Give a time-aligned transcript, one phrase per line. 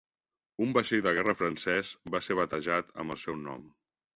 [0.65, 3.71] Un vaixell de guerra francès va ser batejat amb el seu nom.